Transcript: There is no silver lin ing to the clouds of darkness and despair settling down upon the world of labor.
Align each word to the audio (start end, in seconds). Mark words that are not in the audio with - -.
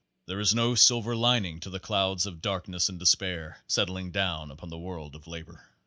There 0.25 0.39
is 0.39 0.55
no 0.55 0.73
silver 0.73 1.15
lin 1.15 1.45
ing 1.45 1.59
to 1.59 1.69
the 1.69 1.79
clouds 1.79 2.25
of 2.25 2.41
darkness 2.41 2.89
and 2.89 2.97
despair 2.97 3.63
settling 3.67 4.09
down 4.11 4.49
upon 4.49 4.69
the 4.69 4.79
world 4.79 5.13
of 5.15 5.27
labor. 5.27 5.67